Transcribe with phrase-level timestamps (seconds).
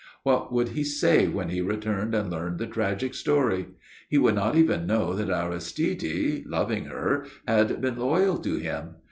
[0.23, 3.67] What would he say when he returned and learned the tragic story?
[4.09, 8.95] He would not even know that Aristide, loving her, had been loyal to him.